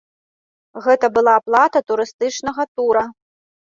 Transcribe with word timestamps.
Гэта 0.85 1.11
была 1.19 1.37
аплата 1.43 1.79
турыстычнага 1.93 2.71
тура. 2.75 3.09